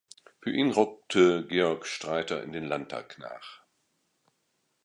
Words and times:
Für 0.39 0.49
ihn 0.49 0.71
rückte 0.71 1.45
Georg 1.45 1.85
Streiter 1.85 2.41
in 2.41 2.51
den 2.53 2.65
Landtag 2.65 3.19
nach. 3.19 3.61